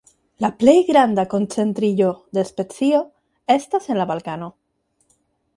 [0.43, 2.07] La plej granda koncentriĝo
[2.37, 3.05] de specio
[3.59, 4.53] estas en la Balkano.